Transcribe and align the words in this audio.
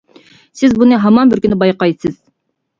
سىز 0.61 0.73
بۇنى 0.79 0.99
ھامان 1.05 1.35
بىر 1.35 1.45
كۈنى 1.45 1.61
بايقايسىز. 1.67 2.21